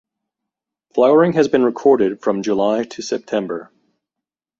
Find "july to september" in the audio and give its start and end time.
2.41-3.71